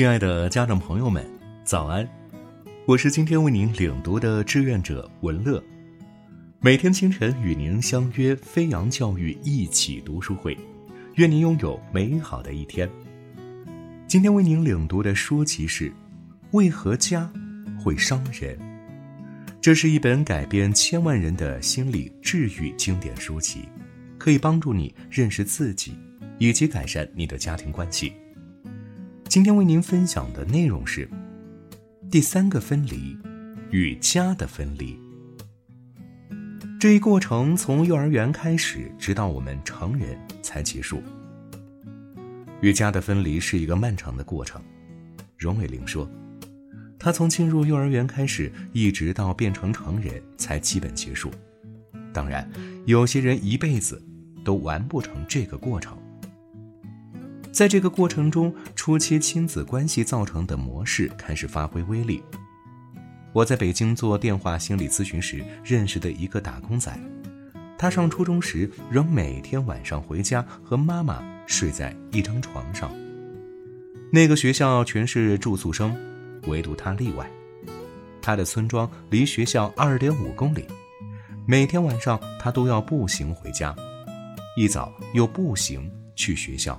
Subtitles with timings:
[0.00, 1.22] 亲爱的家长朋友们，
[1.62, 2.08] 早安！
[2.86, 5.62] 我是今天为您领读的志愿者文乐，
[6.58, 10.56] 每天清晨与您相约飞扬教育一起读书会，
[11.16, 12.88] 愿您拥有美好的一天。
[14.08, 15.90] 今天为您领读的书籍是
[16.52, 17.30] 《为何家
[17.78, 18.58] 会伤人》，
[19.60, 23.68] 这是一本改变千万人的心理治愈经典书籍，
[24.16, 25.92] 可以帮助你认识自己，
[26.38, 28.14] 以及改善你的家庭关系。
[29.30, 31.08] 今天为您分享的内容是
[32.10, 33.16] 第三个分离
[33.70, 34.98] 与家的分离。
[36.80, 41.00] 这一过程从幼儿园开始，直到我们成人才结束。
[42.60, 44.60] 与家的分离是一个漫长的过程。
[45.38, 46.10] 荣伟玲说
[46.98, 51.30] ：“他从进入幼儿园开始，一直到变成成人才基本结束。
[52.12, 52.50] 当然，
[52.84, 54.02] 有些人一辈子
[54.44, 55.96] 都完不成这个过程。”
[57.52, 62.22] 在这个过程中，初期亲子关系造成的模式开始发挥威力。
[63.32, 66.96] 我在北京做电话心理咨询时认识的一个打工仔，
[67.76, 72.90] 他上初中时仍每天晚上回家和妈妈睡在一张床上。
[74.12, 75.94] 那个学校全是住宿生，
[76.46, 77.28] 唯独他例外。
[78.22, 80.64] 他的村庄离学校二点五公里，
[81.46, 83.74] 每天晚上他都要步行回家，
[84.56, 86.78] 一早又步行去学校。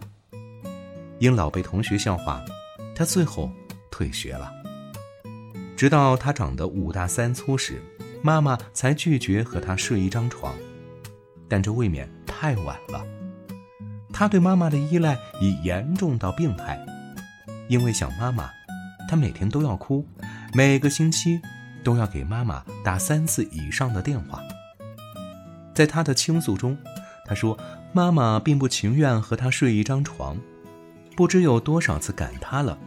[1.21, 2.43] 因老被同学笑话，
[2.95, 3.47] 他最后
[3.91, 4.51] 退学了。
[5.77, 7.79] 直到他长得五大三粗时，
[8.23, 10.55] 妈妈才拒绝和他睡一张床。
[11.47, 13.05] 但这未免太晚了。
[14.11, 16.83] 他对妈妈的依赖已严重到病态，
[17.67, 18.49] 因为想妈妈，
[19.07, 20.03] 他每天都要哭，
[20.53, 21.39] 每个星期
[21.83, 24.41] 都要给妈妈打三次以上的电话。
[25.75, 26.75] 在他的倾诉中，
[27.27, 27.55] 他说
[27.93, 30.35] 妈妈并不情愿和他睡一张床。
[31.15, 32.77] 不知有多少次赶他了，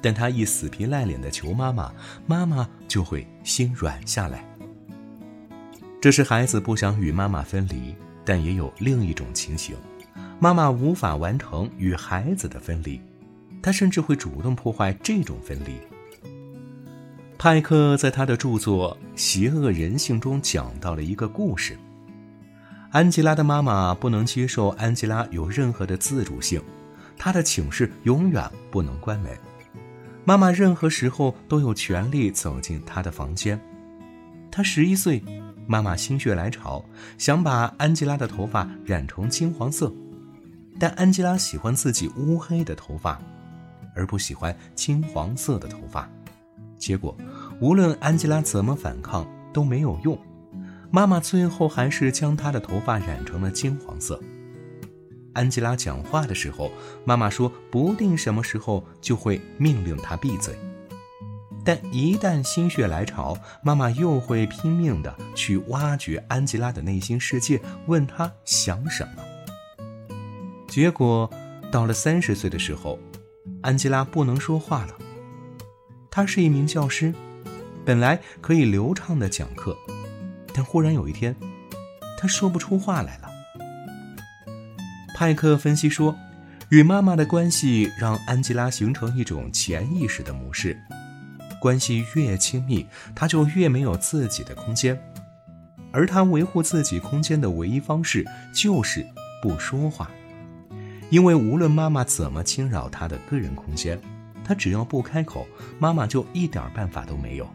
[0.00, 1.92] 但他一死皮赖脸的求妈妈，
[2.26, 4.44] 妈妈就会心软下来。
[6.00, 7.94] 这是孩子不想与妈妈分离，
[8.24, 9.76] 但也有另一种情形：
[10.38, 13.00] 妈妈无法完成与孩子的分离，
[13.62, 15.78] 他甚至会主动破坏这种分离。
[17.36, 21.76] 派克在他的著作《邪恶人性》中讲到了一个故事：
[22.90, 26.62] 安吉拉的妈妈不能接受安吉拉有任何的自主性。
[27.24, 29.32] 他的寝室永远不能关门，
[30.26, 33.58] 妈妈任何时候都有权利走进他的房间。
[34.50, 35.24] 他十一岁，
[35.66, 36.84] 妈妈心血来潮
[37.16, 39.90] 想把安吉拉的头发染成金黄色，
[40.78, 43.18] 但安吉拉喜欢自己乌黑的头发，
[43.94, 46.06] 而不喜欢金黄色的头发。
[46.76, 47.16] 结果，
[47.58, 50.18] 无论安吉拉怎么反抗都没有用，
[50.90, 54.20] 妈妈最后还是将她的头发染成了金黄色。
[55.34, 56.72] 安吉拉讲话的时候，
[57.04, 60.56] 妈妈说不定什么时候就会命令她闭嘴，
[61.64, 69.22] 但一旦心血来潮，妈妈又会拼命的去挖掘安吉拉的内心世界，问她想什么。
[70.68, 71.30] 结果
[71.70, 72.98] 到了三十岁的时候，
[73.62, 74.94] 安吉拉不能说话了。
[76.10, 77.12] 她是一名教师，
[77.84, 79.76] 本来可以流畅的讲课，
[80.52, 81.34] 但忽然有一天，
[82.16, 83.33] 她说不出话来了。
[85.14, 86.18] 派克分析说，
[86.70, 90.76] 与妈妈的关系让安吉拉形成一种潜意识的模式，
[91.60, 95.00] 关系越亲密，她就越没有自己的空间，
[95.92, 99.06] 而她维护自己空间的唯一方式就是
[99.40, 100.10] 不说话，
[101.10, 103.96] 因为无论妈妈怎么侵扰她的个人空间，
[104.44, 105.46] 她只要不开口，
[105.78, 107.48] 妈妈就一点办法都没有。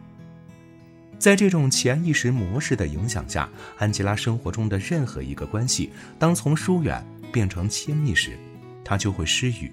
[1.18, 7.06] 在这种潜意识模式的影响下，安吉拉生活中的任何一个关系，当从疏远。
[7.32, 8.38] 变成亲密时，
[8.84, 9.72] 他就会失语。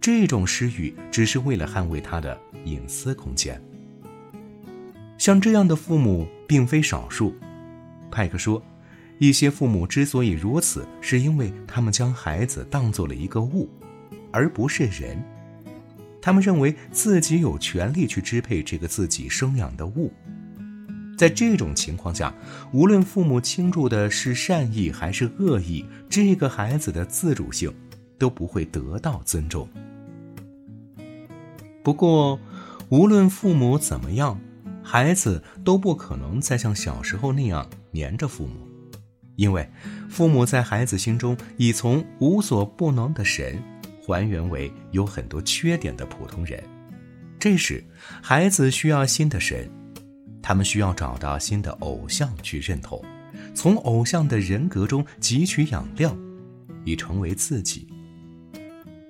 [0.00, 3.60] 这种失语只是为了捍卫他的隐私空间。
[5.16, 7.34] 像这样的父母并非少数。
[8.10, 8.62] 派克说，
[9.18, 13.68] 一些父母之所以如此，是因为他们将孩子当做了一个物，
[14.30, 15.16] 而不是人。
[16.20, 20.12] 他们认为自己有权利去支配这个自己生养的物。
[21.16, 22.34] 在这种情况下，
[22.72, 27.72] 无论父母倾注的是善意还是恶意，这个孩子的自主性
[28.18, 29.68] 都不会得到尊重。
[31.82, 32.38] 不过，
[32.88, 34.40] 无论父母怎么样，
[34.82, 38.66] 孩子都不可能再像小时候那样黏着父母，
[39.36, 39.68] 因为
[40.08, 43.62] 父母在孩子心中已从无所不能的神
[44.02, 46.62] 还原为有很多缺点的普通人。
[47.38, 47.84] 这时，
[48.22, 49.70] 孩子需要新的神。
[50.46, 53.02] 他们需要找到新的偶像去认同，
[53.54, 56.14] 从偶像的人格中汲取养料，
[56.84, 57.88] 以成为自己。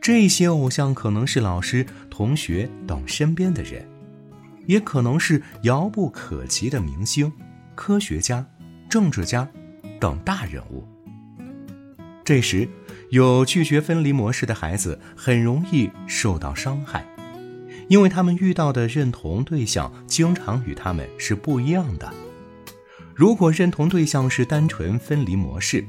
[0.00, 3.84] 这些偶像可能是老师、同学等身边的人，
[4.66, 7.32] 也可能是遥不可及的明星、
[7.74, 8.46] 科学家、
[8.88, 9.50] 政治家
[9.98, 10.86] 等大人物。
[12.24, 12.68] 这时，
[13.10, 17.04] 有拒绝分离模式的孩子很容易受到伤害，
[17.88, 22.12] 因为他们遇到的认同对象经常与他们是不一样的。
[23.14, 25.84] 如果认同对象是单纯分离模式，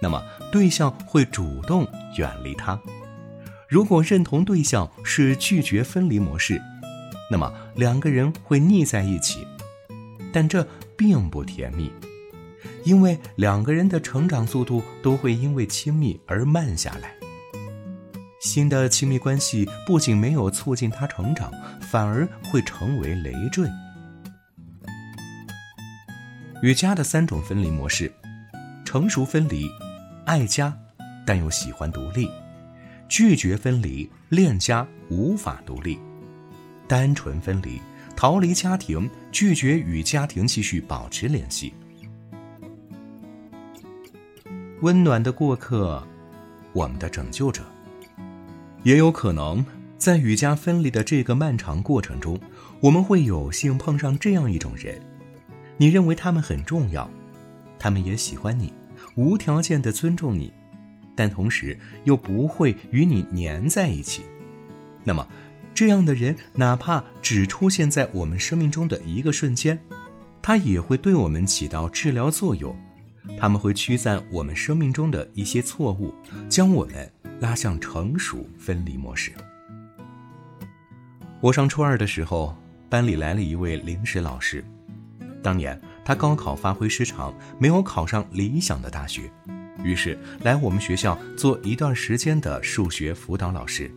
[0.00, 1.86] 那么对象会主动
[2.16, 2.78] 远离他；
[3.68, 6.60] 如果认同对象是拒绝分离模式，
[7.30, 9.46] 那么两个人会腻在一起，
[10.32, 11.90] 但这并不甜蜜，
[12.84, 17.14] 因为两个人的成长速度都会因为亲密而慢下来。
[18.56, 23.68] 新的亲密关系不仅没有促进他成长，反而会成为累赘。
[26.62, 28.10] 与家的三种分离模式：
[28.82, 29.68] 成熟分离，
[30.24, 30.74] 爱家
[31.26, 32.30] 但又喜欢独立；
[33.10, 35.98] 拒绝分离，恋家无法独立；
[36.88, 37.78] 单纯分离，
[38.16, 41.74] 逃离家庭，拒绝与家庭继续保持联系。
[44.80, 46.02] 温暖的过客，
[46.72, 47.62] 我们的拯救者。
[48.86, 49.66] 也有可能
[49.98, 52.38] 在与家分离的这个漫长过程中，
[52.78, 54.96] 我们会有幸碰上这样一种人。
[55.76, 57.10] 你认为他们很重要，
[57.80, 58.72] 他们也喜欢你，
[59.16, 60.52] 无条件的尊重你，
[61.16, 64.22] 但同时又不会与你粘在一起。
[65.02, 65.26] 那么，
[65.74, 69.76] 这样的人哪怕只出现在我们生命中的一个瞬间，
[70.40, 72.72] 他也会对我们起到治疗作用。
[73.36, 76.14] 他们会驱散我们生命中的一些错误，
[76.48, 77.10] 将我们
[77.40, 79.32] 拉向成熟分离模式。
[81.40, 82.56] 我上初二的时候，
[82.88, 84.64] 班里来了一位临时老师。
[85.42, 89.30] 当年他高考发挥失常，没有考上理想的大学，
[89.84, 93.90] 于是来我们学校做一段时间的数学辅导老师。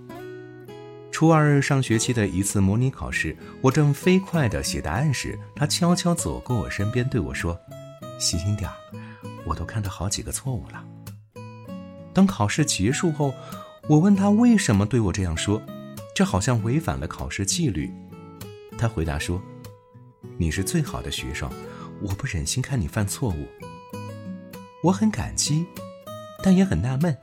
[1.11, 7.59] 初二上学期的一次模拟考试，我正飞快地写答案时，他悄悄走过我身边，对我说
[8.19, 8.75] ：“细心点儿，
[9.45, 10.85] 我都看到好几个错误了。”
[12.13, 13.33] 等考试结束后，
[13.87, 15.61] 我问他为什么对我这样说，
[16.15, 17.91] 这好像违反了考试纪律。
[18.77, 19.41] 他回答说。
[20.37, 21.49] 你是最好的学生，
[22.01, 23.47] 我不忍心看你犯错误。
[24.81, 25.65] 我很感激，
[26.41, 27.17] 但也很纳闷。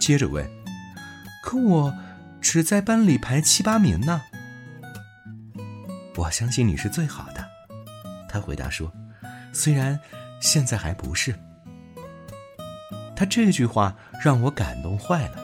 [0.00, 0.48] 接着问
[1.42, 1.94] ：“可我
[2.40, 4.22] 只在班里排七八名呢。”
[6.14, 7.44] 我相信你是最好的，
[8.28, 8.92] 他回答说
[9.52, 9.98] ：“虽然
[10.40, 11.34] 现在还不是。”
[13.22, 15.36] 他这句话让我感动坏了。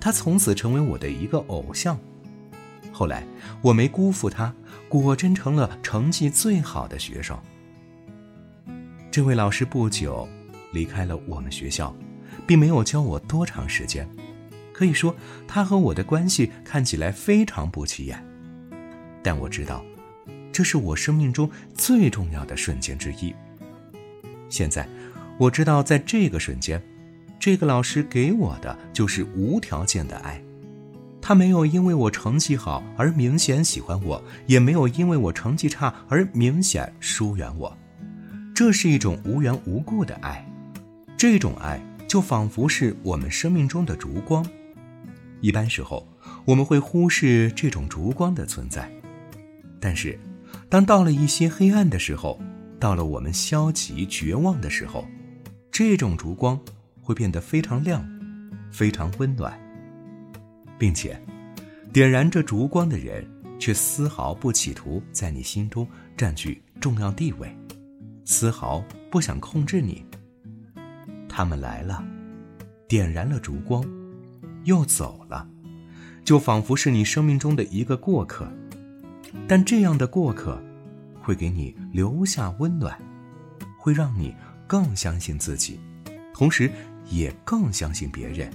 [0.00, 1.96] 他从此成为我的一个偶像。
[2.92, 3.24] 后来
[3.62, 4.52] 我没辜负他。
[4.88, 7.36] 果真成了成绩最好的学生。
[9.10, 10.28] 这位老师不久
[10.72, 11.94] 离开了我们学校，
[12.46, 14.08] 并没有教我多长时间。
[14.72, 15.14] 可以说，
[15.48, 18.24] 他和我的关系看起来非常不起眼。
[19.22, 19.84] 但我知道，
[20.52, 23.34] 这是我生命中最重要的瞬间之一。
[24.48, 24.88] 现在，
[25.38, 26.80] 我知道，在这个瞬间，
[27.40, 30.40] 这个老师给我的就是无条件的爱。
[31.20, 37.76] 他没有因为我成绩好而明显喜欢我，也没有因为我成绩差而明显疏远我。
[38.54, 40.46] 这是一种无缘无故的爱，
[41.16, 44.46] 这种爱就仿佛是我们生命中的烛光。
[45.40, 46.06] 一般时候，
[46.44, 48.88] 我们会忽视这种烛光的存在，
[49.80, 50.18] 但是，
[50.68, 52.40] 当到了一些黑暗的时候，
[52.78, 55.06] 到了我们消极绝望的时候，
[55.76, 56.56] 这种烛光
[57.02, 58.08] 会变得非常亮，
[58.70, 59.60] 非常温暖。
[60.78, 61.20] 并且，
[61.92, 63.28] 点燃这烛光的人，
[63.58, 65.84] 却丝毫不企图在你心中
[66.16, 67.52] 占据重要地位，
[68.24, 70.06] 丝毫不想控制你。
[71.28, 72.04] 他们来了，
[72.86, 73.84] 点燃了烛光，
[74.62, 75.44] 又走了，
[76.24, 78.48] 就仿佛是你生命中的一个过客。
[79.48, 80.62] 但这样的过客，
[81.20, 82.96] 会给你留下温暖，
[83.76, 84.32] 会让你
[84.66, 85.78] 更相信自己，
[86.32, 86.70] 同时
[87.10, 88.50] 也更相信别人。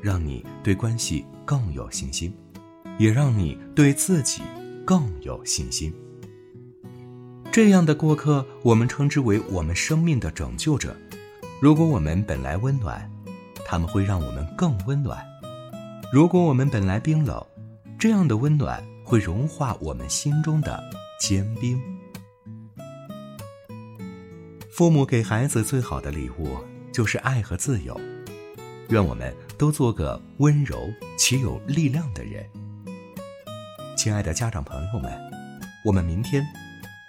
[0.00, 2.32] 让你对关系更有信心，
[2.98, 4.42] 也让你对自己
[4.84, 5.94] 更有信心。
[7.52, 10.96] 这样的过客，我们称之为我们生命的拯救者。
[11.60, 13.08] 如果我们本来温暖，
[13.64, 15.18] 他们会让我们更温暖；
[16.12, 17.40] 如果我们本来冰冷，
[17.98, 20.82] 这样的温暖会融化我们心中的
[21.20, 21.80] 坚冰。
[24.72, 26.56] 父母给孩子最好的礼物
[26.94, 27.94] 就是爱和自由。
[28.88, 32.48] 愿我们都做个温柔且有力量的人。
[33.94, 35.12] 亲爱的家长朋友们，
[35.84, 36.42] 我们明天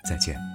[0.04, 0.53] 再见。